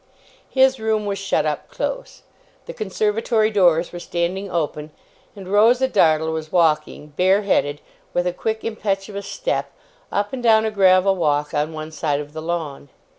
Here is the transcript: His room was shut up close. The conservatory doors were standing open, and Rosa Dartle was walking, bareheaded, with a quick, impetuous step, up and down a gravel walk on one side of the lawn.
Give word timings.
His 0.49 0.79
room 0.79 1.05
was 1.05 1.19
shut 1.19 1.45
up 1.45 1.69
close. 1.69 2.23
The 2.65 2.73
conservatory 2.73 3.51
doors 3.51 3.91
were 3.93 3.99
standing 3.99 4.49
open, 4.49 4.89
and 5.35 5.47
Rosa 5.47 5.87
Dartle 5.87 6.31
was 6.31 6.51
walking, 6.51 7.13
bareheaded, 7.15 7.81
with 8.11 8.25
a 8.25 8.33
quick, 8.33 8.63
impetuous 8.63 9.27
step, 9.27 9.71
up 10.11 10.33
and 10.33 10.41
down 10.41 10.65
a 10.65 10.71
gravel 10.71 11.15
walk 11.15 11.53
on 11.53 11.71
one 11.71 11.91
side 11.91 12.19
of 12.19 12.33
the 12.33 12.41
lawn. 12.41 12.89